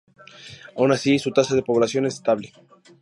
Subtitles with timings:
[0.77, 2.51] Aun así, su tasa de población es estable.